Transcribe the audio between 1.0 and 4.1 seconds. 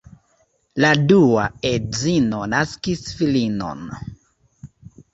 dua edzino naskis filinon.